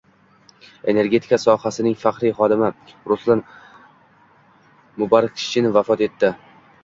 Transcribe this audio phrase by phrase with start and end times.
[0.93, 2.69] Energetika sohasining faxriy xodimi
[3.11, 3.43] Ruslan
[5.03, 6.33] Mubarakshin vafot etdi